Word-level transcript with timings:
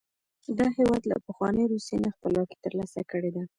دا 0.59 0.67
هېواد 0.77 1.03
له 1.11 1.17
پخوانۍ 1.27 1.65
روسیې 1.73 1.97
نه 2.05 2.09
خپلواکي 2.15 2.55
تر 2.63 2.71
لاسه 2.79 3.01
کړې 3.11 3.31
ده. 3.35 3.43